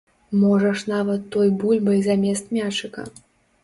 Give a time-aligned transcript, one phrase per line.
[0.43, 3.11] Можаш нават той бульбай замест мячыка.